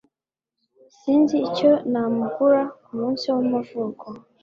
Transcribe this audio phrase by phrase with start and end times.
[0.99, 4.05] Sinzi icyo namugura kumunsi w'amavuko